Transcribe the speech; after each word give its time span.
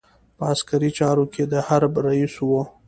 په 0.37 0.43
عسکري 0.53 0.89
چارو 0.97 1.25
کې 1.33 1.43
د 1.51 1.53
حرب 1.67 1.93
رئیس 2.07 2.33
وو. 2.47 2.61